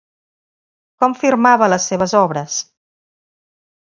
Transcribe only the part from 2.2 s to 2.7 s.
obres?